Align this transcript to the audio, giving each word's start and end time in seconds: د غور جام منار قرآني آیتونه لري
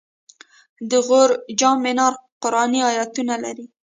د 0.89 0.91
غور 1.05 1.29
جام 1.59 1.77
منار 1.83 2.13
قرآني 2.43 2.81
آیتونه 2.91 3.33
لري 3.43 3.65